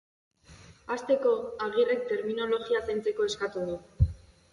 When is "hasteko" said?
0.93-1.33